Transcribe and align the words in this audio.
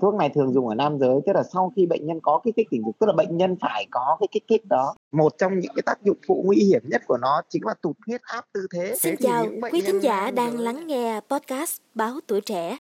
thuốc 0.00 0.14
này 0.14 0.30
thường 0.34 0.54
dùng 0.54 0.68
ở 0.68 0.74
nam 0.74 0.98
giới 0.98 1.20
tức 1.26 1.32
là 1.32 1.42
sau 1.52 1.72
khi 1.76 1.86
bệnh 1.86 2.06
nhân 2.06 2.20
có 2.22 2.40
kích 2.44 2.54
thích 2.56 2.66
tình 2.70 2.82
dục 2.86 2.96
tức 3.00 3.06
là 3.06 3.12
bệnh 3.12 3.36
nhân 3.36 3.56
phải 3.60 3.86
có 3.90 4.16
cái 4.20 4.28
kích 4.32 4.44
thích 4.48 4.62
đó 4.68 4.94
một 5.12 5.32
trong 5.38 5.58
những 5.58 5.72
cái 5.76 5.82
tác 5.86 6.02
dụng 6.02 6.16
phụ 6.28 6.42
nguy 6.46 6.56
hiểm 6.56 6.82
nhất 6.90 7.02
của 7.06 7.16
nó 7.20 7.42
chính 7.48 7.62
là 7.66 7.74
tụt 7.82 7.96
huyết 8.06 8.20
áp 8.22 8.44
tư 8.52 8.66
thế 8.74 8.94
xin 8.98 9.16
thế 9.18 9.26
chào 9.26 9.46
quý 9.72 9.80
thính 9.80 10.00
giả 10.02 10.30
đang 10.30 10.58
lắng 10.58 10.86
nghe 10.86 11.20
podcast 11.30 11.80
báo 11.94 12.14
tuổi 12.26 12.40
trẻ 12.40 12.78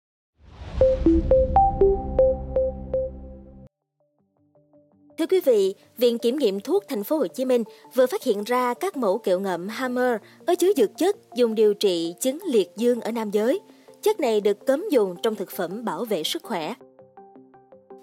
Thưa 5.19 5.27
quý 5.27 5.39
vị, 5.45 5.75
Viện 5.97 6.17
Kiểm 6.17 6.35
nghiệm 6.37 6.59
thuốc 6.59 6.83
Thành 6.87 7.03
phố 7.03 7.17
Hồ 7.17 7.27
Chí 7.27 7.45
Minh 7.45 7.63
vừa 7.93 8.07
phát 8.07 8.23
hiện 8.23 8.43
ra 8.43 8.73
các 8.73 8.97
mẫu 8.97 9.17
kẹo 9.17 9.39
ngậm 9.39 9.67
Hammer 9.67 10.15
có 10.47 10.55
chứa 10.55 10.71
dược 10.77 10.97
chất 10.97 11.15
dùng 11.35 11.55
điều 11.55 11.73
trị 11.73 12.15
chứng 12.19 12.39
liệt 12.51 12.69
dương 12.75 13.01
ở 13.01 13.11
nam 13.11 13.31
giới. 13.31 13.59
Chất 14.01 14.19
này 14.19 14.41
được 14.41 14.65
cấm 14.65 14.85
dùng 14.91 15.15
trong 15.23 15.35
thực 15.35 15.51
phẩm 15.51 15.85
bảo 15.85 16.05
vệ 16.05 16.23
sức 16.23 16.43
khỏe. 16.43 16.73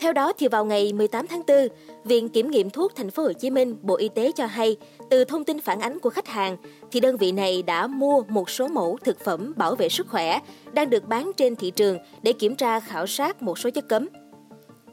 Theo 0.00 0.12
đó 0.12 0.32
thì 0.38 0.48
vào 0.48 0.64
ngày 0.64 0.92
18 0.92 1.26
tháng 1.26 1.42
4, 1.46 1.68
Viện 2.04 2.28
Kiểm 2.28 2.50
nghiệm 2.50 2.70
thuốc 2.70 2.96
Thành 2.96 3.10
phố 3.10 3.22
Hồ 3.22 3.32
Chí 3.32 3.50
Minh, 3.50 3.76
Bộ 3.82 3.96
Y 3.96 4.08
tế 4.08 4.32
cho 4.32 4.46
hay, 4.46 4.76
từ 5.10 5.24
thông 5.24 5.44
tin 5.44 5.60
phản 5.60 5.80
ánh 5.80 5.98
của 5.98 6.10
khách 6.10 6.28
hàng 6.28 6.56
thì 6.90 7.00
đơn 7.00 7.16
vị 7.16 7.32
này 7.32 7.62
đã 7.62 7.86
mua 7.86 8.22
một 8.28 8.50
số 8.50 8.68
mẫu 8.68 8.98
thực 9.04 9.20
phẩm 9.20 9.52
bảo 9.56 9.74
vệ 9.74 9.88
sức 9.88 10.08
khỏe 10.08 10.40
đang 10.72 10.90
được 10.90 11.08
bán 11.08 11.30
trên 11.36 11.56
thị 11.56 11.70
trường 11.70 11.98
để 12.22 12.32
kiểm 12.32 12.56
tra 12.56 12.80
khảo 12.80 13.06
sát 13.06 13.42
một 13.42 13.58
số 13.58 13.70
chất 13.70 13.88
cấm. 13.88 14.08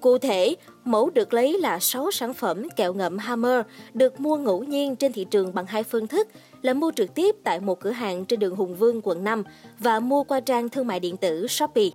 Cụ 0.02 0.17
thể, 0.17 0.55
mẫu 0.84 1.09
được 1.09 1.33
lấy 1.33 1.59
là 1.59 1.80
6 1.80 2.11
sản 2.11 2.33
phẩm 2.33 2.67
kẹo 2.75 2.94
ngậm 2.94 3.17
Hammer 3.17 3.61
được 3.94 4.20
mua 4.20 4.38
ngẫu 4.38 4.63
nhiên 4.63 4.95
trên 4.95 5.13
thị 5.13 5.25
trường 5.31 5.53
bằng 5.53 5.66
hai 5.66 5.83
phương 5.83 6.08
thức 6.08 6.27
là 6.61 6.73
mua 6.73 6.91
trực 6.95 7.16
tiếp 7.16 7.35
tại 7.44 7.59
một 7.59 7.80
cửa 7.80 7.91
hàng 7.91 8.25
trên 8.25 8.39
đường 8.39 8.55
Hùng 8.55 8.75
Vương, 8.75 9.02
quận 9.03 9.23
5 9.23 9.44
và 9.80 9.99
mua 9.99 10.23
qua 10.23 10.39
trang 10.39 10.70
thương 10.70 10.88
mại 10.88 10.99
điện 10.99 11.17
tử 11.17 11.47
Shopee. 11.47 11.89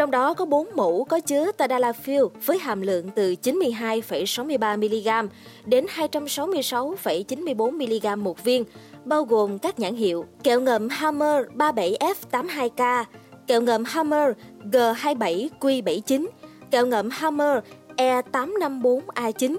Trong 0.00 0.10
đó 0.10 0.34
có 0.34 0.44
4 0.44 0.68
mẫu 0.76 1.06
có 1.08 1.20
chứa 1.20 1.50
tadalafil 1.58 2.28
với 2.46 2.58
hàm 2.58 2.80
lượng 2.80 3.10
từ 3.14 3.34
92,63mg 3.42 5.28
đến 5.66 5.86
266,94mg 5.96 8.16
một 8.16 8.44
viên, 8.44 8.64
bao 9.04 9.24
gồm 9.24 9.58
các 9.58 9.78
nhãn 9.78 9.94
hiệu 9.94 10.24
kẹo 10.42 10.60
ngậm 10.60 10.88
Hammer 10.88 11.44
37F82K, 11.56 13.04
kẹo 13.46 13.60
ngậm 13.60 13.84
Hammer 13.84 14.28
G27Q79, 14.72 16.26
kẹo 16.70 16.86
ngậm 16.86 17.10
Hammer 17.10 17.58
E854A9, 17.96 19.56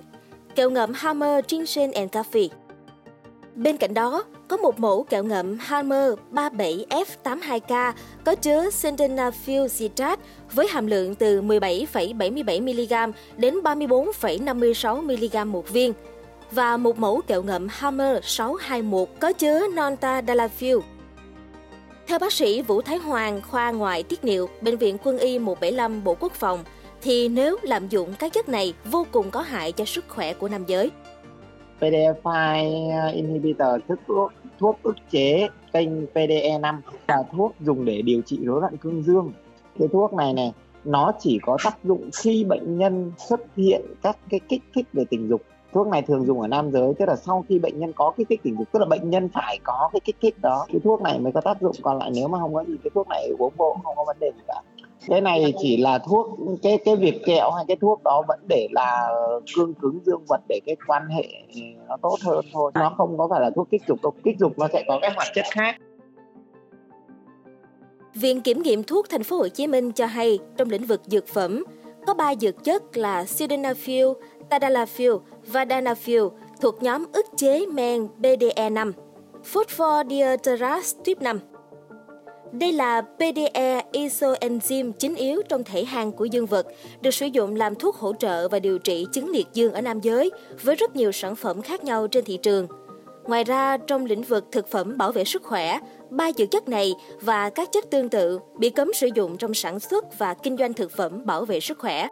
kẹo 0.56 0.70
ngậm 0.70 0.94
Hammer 0.94 1.46
Ginseng 1.48 1.92
and 1.92 2.12
Coffee. 2.12 2.50
Bên 3.56 3.78
cạnh 3.78 3.94
đó, 3.94 4.24
có 4.48 4.58
một 4.58 4.80
mẫu 4.80 5.04
kẹo 5.04 5.24
ngậm 5.24 5.58
Hammer 5.58 6.14
37F82K 6.32 7.94
có 8.24 8.36
chứa 8.36 8.70
sildenafil 8.70 9.68
citrate 9.80 10.22
với 10.54 10.68
hàm 10.68 10.88
lượng 10.88 11.16
từ 11.16 11.42
17,77mg 11.42 13.12
đến 13.38 13.56
34,56mg 13.64 15.46
một 15.46 15.70
viên 15.70 15.94
và 16.52 16.78
một 16.78 17.00
mẫu 17.00 17.22
kẹo 17.28 17.44
ngậm 17.44 17.68
Hammer 17.72 18.18
621 18.24 19.08
có 19.20 19.34
chứa 19.34 19.68
nontadalafil. 19.68 20.82
Theo 22.08 22.20
bác 22.20 22.34
sĩ 22.34 22.62
Vũ 22.62 22.82
Thái 22.82 22.98
Hoàng, 22.98 23.42
khoa 23.42 23.72
ngoại 23.72 24.04
tiết 24.04 24.24
niệu, 24.24 24.50
Bệnh 24.62 24.78
viện 24.78 24.98
Quân 25.04 25.18
y 25.18 25.40
175 25.40 26.04
Bộ 26.04 26.16
Quốc 26.20 26.34
phòng, 26.34 26.64
thì 27.02 27.28
nếu 27.28 27.58
lạm 27.62 27.90
dụng 27.90 28.14
các 28.20 28.34
chất 28.34 28.50
này 28.50 28.74
vô 28.86 29.06
cùng 29.12 29.32
có 29.32 29.42
hại 29.42 29.72
cho 29.72 29.86
sức 29.86 30.06
khỏe 30.08 30.34
của 30.34 30.48
nam 30.48 30.64
giới. 30.68 30.92
PDE5 31.82 32.24
ờ, 33.02 33.08
inhibitor 33.08 33.82
thức 33.88 34.00
thuốc 34.08 34.32
thuốc 34.60 34.80
ức 34.84 34.96
chế 35.12 35.48
kênh 35.74 35.90
PDE5 36.06 36.80
là 37.08 37.24
thuốc 37.32 37.56
dùng 37.60 37.86
để 37.86 38.02
điều 38.02 38.22
trị 38.22 38.40
rối 38.44 38.62
loạn 38.62 38.78
cương 38.78 39.04
dương. 39.04 39.32
Cái 39.80 39.88
thuốc 39.88 40.14
này 40.14 40.34
này, 40.34 40.54
nó 40.86 41.12
chỉ 41.20 41.40
có 41.42 41.58
tác 41.64 41.84
dụng 41.84 42.10
khi 42.14 42.44
bệnh 42.44 42.78
nhân 42.78 43.12
xuất 43.18 43.42
hiện 43.58 43.82
các 44.04 44.18
cái 44.30 44.40
kích 44.50 44.64
thích 44.76 44.88
về 44.94 45.04
tình 45.10 45.30
dục. 45.30 45.42
Thuốc 45.74 45.88
này 45.88 46.02
thường 46.02 46.26
dùng 46.26 46.42
ở 46.42 46.48
nam 46.48 46.72
giới, 46.72 46.94
tức 47.00 47.06
là 47.06 47.16
sau 47.16 47.46
khi 47.50 47.60
bệnh 47.60 47.80
nhân 47.80 47.94
có 47.94 48.12
kích 48.18 48.30
thích 48.30 48.40
tình 48.44 48.58
dục, 48.58 48.68
tức 48.72 48.80
là 48.80 48.86
bệnh 48.86 49.10
nhân 49.10 49.30
phải 49.34 49.60
có 49.64 49.90
cái 49.94 50.00
kích 50.00 50.16
thích 50.22 50.36
đó. 50.42 50.66
Cái 50.72 50.80
thuốc 50.84 51.02
này 51.02 51.20
mới 51.20 51.32
có 51.32 51.42
tác 51.42 51.62
dụng. 51.62 51.76
Còn 51.82 51.98
lại 51.98 52.12
nếu 52.16 52.28
mà 52.28 52.40
không 52.40 52.54
có 52.54 52.64
gì, 52.64 52.76
cái 52.84 52.92
thuốc 52.96 53.08
này 53.10 53.30
uống 53.40 53.54
vô 53.58 53.78
không 53.84 53.96
có 53.96 54.04
vấn 54.08 54.18
đề 54.20 54.32
gì 54.36 54.44
cả 54.48 54.62
cái 55.08 55.22
này 55.22 55.54
chỉ 55.62 55.78
là 55.78 56.00
thuốc 56.00 56.28
cái 56.62 56.78
cái 56.86 56.96
việc 56.96 57.22
kẹo 57.26 57.52
hay 57.52 57.66
cái 57.68 57.78
thuốc 57.82 58.04
đó 58.04 58.24
vẫn 58.28 58.40
để 58.48 58.68
là 58.72 59.10
cương 59.56 59.74
cứng 59.74 60.00
dương 60.06 60.24
vật 60.28 60.42
để 60.50 60.60
cái 60.66 60.76
quan 60.88 61.08
hệ 61.08 61.28
nó 61.88 61.98
tốt 62.02 62.18
hơn 62.24 62.46
thôi. 62.54 62.72
Nó 62.76 62.94
không 62.98 63.18
có 63.18 63.28
phải 63.32 63.42
là 63.42 63.50
thuốc 63.56 63.68
kích 63.72 63.82
dục 63.88 63.98
đâu. 64.04 64.14
Kích 64.24 64.36
dục 64.40 64.60
nó 64.60 64.68
sẽ 64.74 64.84
có 64.88 65.00
các 65.02 65.14
hoạt 65.16 65.28
chất 65.36 65.46
khác. 65.52 65.76
Viện 68.14 68.42
Kiểm 68.42 68.62
nghiệm 68.62 68.84
thuốc 68.84 69.10
Thành 69.10 69.24
phố 69.24 69.38
Hồ 69.38 69.48
Chí 69.48 69.68
Minh 69.68 69.92
cho 69.92 70.06
hay 70.06 70.40
trong 70.58 70.70
lĩnh 70.70 70.86
vực 70.86 71.02
dược 71.06 71.28
phẩm 71.28 71.64
có 72.08 72.14
3 72.14 72.36
dược 72.36 72.64
chất 72.64 72.98
là 72.98 73.24
sildenafil, 73.24 74.14
tadalafil 74.50 75.20
và 75.48 75.66
danafil 75.66 76.30
thuộc 76.62 76.84
nhóm 76.84 77.06
ức 77.14 77.26
chế 77.36 77.66
men 77.66 78.08
BDE5, 78.22 78.92
phosphodiesterase 79.44 81.00
type 81.04 81.24
5. 81.24 81.40
Đây 82.52 82.72
là 82.72 83.02
PDE 83.02 83.82
isoenzyme 83.92 84.92
chính 84.92 85.16
yếu 85.16 85.42
trong 85.50 85.64
thể 85.64 85.86
hang 85.86 86.12
của 86.12 86.26
dương 86.26 86.46
vật, 86.46 86.68
được 87.02 87.12
sử 87.12 87.26
dụng 87.26 87.56
làm 87.56 87.76
thuốc 87.76 87.96
hỗ 87.96 88.14
trợ 88.14 88.48
và 88.48 88.60
điều 88.60 88.80
trị 88.80 89.06
chứng 89.14 89.30
liệt 89.30 89.48
dương 89.54 89.74
ở 89.74 89.82
nam 89.82 90.00
giới 90.00 90.32
với 90.64 90.76
rất 90.76 90.96
nhiều 90.96 91.12
sản 91.12 91.36
phẩm 91.36 91.62
khác 91.62 91.84
nhau 91.84 92.08
trên 92.08 92.26
thị 92.26 92.38
trường. 92.38 92.68
Ngoài 93.24 93.44
ra, 93.44 93.78
trong 93.78 94.06
lĩnh 94.06 94.24
vực 94.24 94.46
thực 94.52 94.68
phẩm 94.68 94.98
bảo 94.98 95.12
vệ 95.12 95.24
sức 95.24 95.44
khỏe, 95.44 95.80
ba 96.10 96.32
dược 96.32 96.52
chất 96.52 96.70
này 96.70 96.94
và 97.22 97.50
các 97.50 97.72
chất 97.72 97.90
tương 97.90 98.10
tự 98.10 98.40
bị 98.58 98.70
cấm 98.70 98.94
sử 98.94 99.10
dụng 99.16 99.38
trong 99.38 99.54
sản 99.54 99.80
xuất 99.80 100.20
và 100.20 100.34
kinh 100.34 100.58
doanh 100.58 100.74
thực 100.74 100.92
phẩm 100.92 101.26
bảo 101.26 101.46
vệ 101.46 101.60
sức 101.60 101.80
khỏe. 101.80 102.08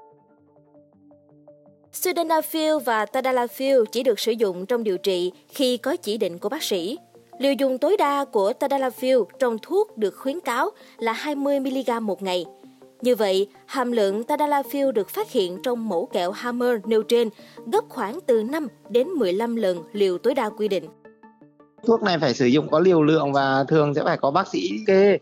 Sildenafil 1.94 2.80
và 2.80 3.06
Tadalafil 3.06 3.86
chỉ 3.86 4.04
được 4.04 4.20
sử 4.20 4.32
dụng 4.32 4.66
trong 4.66 4.84
điều 4.84 4.98
trị 4.98 5.32
khi 5.48 5.78
có 5.78 5.96
chỉ 5.96 6.18
định 6.18 6.40
của 6.40 6.50
bác 6.50 6.64
sĩ. 6.64 6.98
Liều 7.40 7.54
dùng 7.54 7.78
tối 7.78 7.98
đa 7.98 8.26
của 8.26 8.54
Tadalafil 8.60 9.26
trong 9.40 9.58
thuốc 9.62 9.98
được 9.98 10.16
khuyến 10.16 10.40
cáo 10.40 10.70
là 10.98 11.14
20mg 11.14 12.02
một 12.02 12.24
ngày. 12.24 12.46
Như 13.02 13.16
vậy, 13.16 13.48
hàm 13.66 13.92
lượng 13.92 14.22
Tadalafil 14.22 14.92
được 14.92 15.10
phát 15.10 15.32
hiện 15.32 15.58
trong 15.64 15.90
mẫu 15.90 16.06
kẹo 16.06 16.32
Hammer 16.32 16.80
nêu 16.86 17.04
trên 17.04 17.30
gấp 17.72 17.82
khoảng 17.90 18.20
từ 18.28 18.44
5 18.44 18.68
đến 18.90 19.08
15 19.08 19.56
lần 19.56 19.84
liều 19.94 20.18
tối 20.18 20.34
đa 20.34 20.50
quy 20.50 20.68
định. 20.68 20.84
Thuốc 21.86 22.04
này 22.04 22.20
phải 22.20 22.34
sử 22.34 22.46
dụng 22.46 22.70
có 22.72 22.80
liều 22.80 23.04
lượng 23.04 23.34
và 23.34 23.64
thường 23.68 23.94
sẽ 23.94 24.02
phải 24.04 24.18
có 24.18 24.32
bác 24.32 24.48
sĩ 24.48 24.70
kê. 24.88 25.18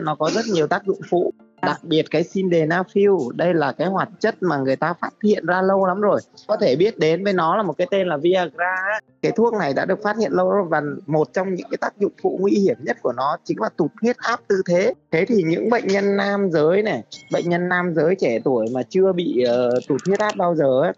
Nó 0.00 0.14
có 0.14 0.30
rất 0.34 0.46
nhiều 0.46 0.66
tác 0.66 0.86
dụng 0.86 1.00
phụ 1.10 1.32
đặc 1.62 1.80
biệt 1.82 2.10
cái 2.10 2.22
sildenafil 2.22 3.30
đây 3.30 3.54
là 3.54 3.72
cái 3.72 3.88
hoạt 3.88 4.08
chất 4.20 4.42
mà 4.42 4.56
người 4.56 4.76
ta 4.76 4.94
phát 5.00 5.12
hiện 5.24 5.46
ra 5.46 5.62
lâu 5.62 5.86
lắm 5.86 6.00
rồi. 6.00 6.20
Có 6.46 6.56
thể 6.56 6.76
biết 6.76 6.98
đến 6.98 7.24
với 7.24 7.32
nó 7.32 7.56
là 7.56 7.62
một 7.62 7.74
cái 7.78 7.86
tên 7.90 8.08
là 8.08 8.16
Viagra 8.16 9.00
cái 9.22 9.32
thuốc 9.32 9.54
này 9.54 9.72
đã 9.74 9.84
được 9.84 10.02
phát 10.02 10.16
hiện 10.18 10.32
lâu 10.32 10.50
rồi 10.50 10.64
và 10.68 10.82
một 11.06 11.32
trong 11.32 11.54
những 11.54 11.68
cái 11.70 11.78
tác 11.80 11.98
dụng 11.98 12.12
phụ 12.22 12.38
nguy 12.40 12.52
hiểm 12.52 12.76
nhất 12.82 12.96
của 13.02 13.12
nó 13.12 13.36
chính 13.44 13.60
là 13.60 13.68
tụt 13.76 13.90
huyết 14.00 14.16
áp 14.16 14.40
tư 14.48 14.62
thế. 14.66 14.94
Thế 15.10 15.24
thì 15.24 15.42
những 15.42 15.70
bệnh 15.70 15.86
nhân 15.86 16.16
nam 16.16 16.50
giới 16.50 16.82
này 16.82 17.02
bệnh 17.32 17.48
nhân 17.48 17.68
nam 17.68 17.94
giới 17.94 18.14
trẻ 18.18 18.38
tuổi 18.44 18.66
mà 18.74 18.82
chưa 18.88 19.12
bị 19.12 19.44
uh, 19.44 19.88
tụt 19.88 20.00
huyết 20.06 20.18
áp 20.18 20.36
bao 20.36 20.54
giờ 20.54 20.80
ấy, 20.82 20.92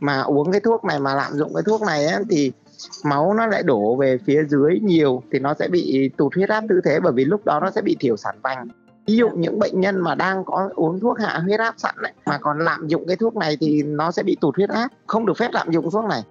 mà 0.00 0.20
uống 0.20 0.52
cái 0.52 0.60
thuốc 0.60 0.84
này 0.84 1.00
mà 1.00 1.14
lạm 1.14 1.32
dụng 1.32 1.54
cái 1.54 1.62
thuốc 1.66 1.82
này 1.82 2.06
ấy, 2.06 2.24
thì 2.30 2.52
máu 3.04 3.34
nó 3.34 3.46
lại 3.46 3.62
đổ 3.62 3.96
về 3.96 4.18
phía 4.26 4.44
dưới 4.44 4.78
nhiều 4.82 5.22
thì 5.32 5.38
nó 5.38 5.54
sẽ 5.58 5.68
bị 5.68 6.10
tụt 6.16 6.34
huyết 6.34 6.48
áp 6.48 6.64
tư 6.68 6.80
thế 6.84 7.00
bởi 7.00 7.12
vì 7.12 7.24
lúc 7.24 7.44
đó 7.44 7.60
nó 7.60 7.70
sẽ 7.70 7.82
bị 7.82 7.96
thiểu 8.00 8.16
sản 8.16 8.36
vành 8.42 8.68
ví 9.08 9.16
dụ 9.16 9.28
những 9.36 9.58
bệnh 9.58 9.80
nhân 9.80 10.00
mà 10.00 10.14
đang 10.14 10.44
có 10.44 10.70
uống 10.74 11.00
thuốc 11.00 11.18
hạ 11.18 11.38
huyết 11.44 11.60
áp 11.60 11.74
sẵn 11.76 11.94
ấy, 12.02 12.12
mà 12.26 12.38
còn 12.38 12.58
lạm 12.58 12.88
dụng 12.88 13.06
cái 13.06 13.16
thuốc 13.16 13.36
này 13.36 13.56
thì 13.60 13.82
nó 13.82 14.10
sẽ 14.10 14.22
bị 14.22 14.36
tụt 14.40 14.56
huyết 14.56 14.68
áp 14.68 14.88
không 15.06 15.26
được 15.26 15.36
phép 15.36 15.48
lạm 15.52 15.70
dụng 15.70 15.90
thuốc 15.90 16.04
này 16.04 16.22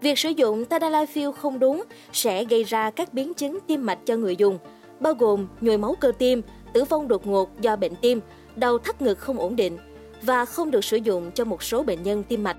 Việc 0.00 0.18
sử 0.18 0.28
dụng 0.28 0.64
Tadalafil 0.64 1.32
không 1.32 1.58
đúng 1.58 1.84
sẽ 2.12 2.44
gây 2.44 2.64
ra 2.64 2.90
các 2.90 3.14
biến 3.14 3.34
chứng 3.34 3.58
tim 3.66 3.86
mạch 3.86 3.98
cho 4.04 4.16
người 4.16 4.36
dùng, 4.36 4.58
bao 5.00 5.14
gồm 5.14 5.46
nhồi 5.60 5.78
máu 5.78 5.94
cơ 6.00 6.12
tim, 6.18 6.42
tử 6.72 6.84
vong 6.84 7.08
đột 7.08 7.26
ngột 7.26 7.60
do 7.60 7.76
bệnh 7.76 7.96
tim, 7.96 8.20
đau 8.56 8.78
thắt 8.78 9.02
ngực 9.02 9.18
không 9.18 9.38
ổn 9.38 9.56
định 9.56 9.78
và 10.22 10.44
không 10.44 10.70
được 10.70 10.84
sử 10.84 10.96
dụng 10.96 11.30
cho 11.34 11.44
một 11.44 11.62
số 11.62 11.82
bệnh 11.82 12.02
nhân 12.02 12.22
tim 12.22 12.44
mạch. 12.44 12.56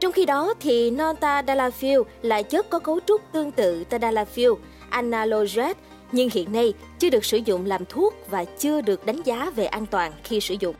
Trong 0.00 0.12
khi 0.12 0.24
đó 0.24 0.54
thì 0.60 0.90
non-tadalafil 0.90 2.02
là 2.22 2.42
chất 2.42 2.70
có 2.70 2.78
cấu 2.78 3.00
trúc 3.06 3.20
tương 3.32 3.50
tự 3.50 3.84
tadalafil, 3.90 4.54
analogous 4.90 5.76
nhưng 6.12 6.28
hiện 6.32 6.52
nay 6.52 6.72
chưa 6.98 7.10
được 7.10 7.24
sử 7.24 7.36
dụng 7.36 7.66
làm 7.66 7.84
thuốc 7.84 8.14
và 8.30 8.44
chưa 8.44 8.80
được 8.80 9.06
đánh 9.06 9.22
giá 9.24 9.50
về 9.56 9.66
an 9.66 9.86
toàn 9.86 10.12
khi 10.24 10.40
sử 10.40 10.56
dụng. 10.60 10.74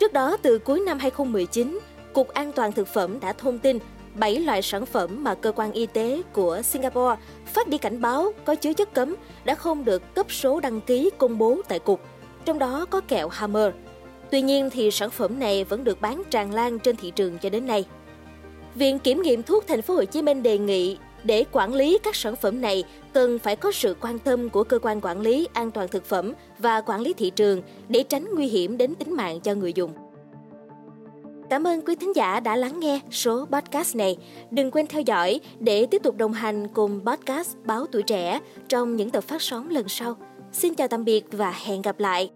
Trước 0.00 0.12
đó, 0.12 0.36
từ 0.42 0.58
cuối 0.58 0.80
năm 0.80 0.98
2019, 0.98 1.78
Cục 2.12 2.28
An 2.28 2.52
toàn 2.52 2.72
Thực 2.72 2.88
phẩm 2.88 3.20
đã 3.20 3.32
thông 3.32 3.58
tin 3.58 3.78
7 4.14 4.40
loại 4.40 4.62
sản 4.62 4.86
phẩm 4.86 5.24
mà 5.24 5.34
cơ 5.34 5.52
quan 5.52 5.72
y 5.72 5.86
tế 5.86 6.22
của 6.32 6.62
Singapore 6.62 7.16
phát 7.46 7.68
đi 7.68 7.78
cảnh 7.78 8.00
báo 8.00 8.32
có 8.44 8.54
chứa 8.54 8.72
chất 8.72 8.94
cấm 8.94 9.14
đã 9.44 9.54
không 9.54 9.84
được 9.84 10.14
cấp 10.14 10.32
số 10.32 10.60
đăng 10.60 10.80
ký 10.80 11.10
công 11.18 11.38
bố 11.38 11.60
tại 11.68 11.78
cục, 11.78 12.00
trong 12.44 12.58
đó 12.58 12.86
có 12.90 13.00
kẹo 13.00 13.28
Hammer. 13.28 13.72
Tuy 14.30 14.42
nhiên 14.42 14.70
thì 14.70 14.90
sản 14.90 15.10
phẩm 15.10 15.38
này 15.38 15.64
vẫn 15.64 15.84
được 15.84 16.00
bán 16.00 16.22
tràn 16.30 16.54
lan 16.54 16.78
trên 16.78 16.96
thị 16.96 17.10
trường 17.10 17.38
cho 17.38 17.50
đến 17.50 17.66
nay. 17.66 17.84
Viện 18.74 18.98
Kiểm 18.98 19.22
nghiệm 19.22 19.42
thuốc 19.42 19.66
Thành 19.66 19.82
phố 19.82 19.94
Hồ 19.94 20.04
Chí 20.04 20.22
Minh 20.22 20.42
đề 20.42 20.58
nghị 20.58 20.98
để 21.24 21.44
quản 21.52 21.74
lý 21.74 21.98
các 22.02 22.16
sản 22.16 22.36
phẩm 22.36 22.60
này, 22.60 22.84
cần 23.12 23.38
phải 23.38 23.56
có 23.56 23.72
sự 23.72 23.96
quan 24.00 24.18
tâm 24.18 24.50
của 24.50 24.64
cơ 24.64 24.78
quan 24.78 25.00
quản 25.00 25.20
lý 25.20 25.48
an 25.52 25.70
toàn 25.70 25.88
thực 25.88 26.04
phẩm 26.04 26.32
và 26.58 26.80
quản 26.80 27.00
lý 27.00 27.12
thị 27.12 27.30
trường 27.30 27.62
để 27.88 28.02
tránh 28.02 28.26
nguy 28.34 28.46
hiểm 28.46 28.76
đến 28.76 28.94
tính 28.94 29.16
mạng 29.16 29.40
cho 29.40 29.54
người 29.54 29.72
dùng. 29.72 29.92
Cảm 31.50 31.66
ơn 31.66 31.80
quý 31.80 31.96
thính 31.96 32.16
giả 32.16 32.40
đã 32.40 32.56
lắng 32.56 32.80
nghe 32.80 33.00
số 33.10 33.46
podcast 33.52 33.96
này. 33.96 34.16
Đừng 34.50 34.70
quên 34.70 34.86
theo 34.86 35.02
dõi 35.02 35.40
để 35.60 35.86
tiếp 35.86 36.02
tục 36.02 36.16
đồng 36.16 36.32
hành 36.32 36.68
cùng 36.68 37.00
podcast 37.06 37.56
Báo 37.64 37.86
Tuổi 37.92 38.02
Trẻ 38.02 38.40
trong 38.68 38.96
những 38.96 39.10
tập 39.10 39.24
phát 39.24 39.42
sóng 39.42 39.70
lần 39.70 39.88
sau. 39.88 40.16
Xin 40.52 40.74
chào 40.74 40.88
tạm 40.88 41.04
biệt 41.04 41.24
và 41.32 41.50
hẹn 41.50 41.82
gặp 41.82 42.00
lại. 42.00 42.30